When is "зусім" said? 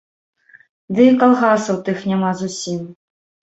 2.43-2.83